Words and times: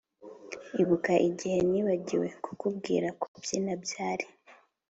ibuka 0.81 1.13
igihe 1.29 1.59
nibagiwe 1.71 2.27
kukubwira 2.43 3.07
kubyina 3.19 3.71
byari 3.83 4.25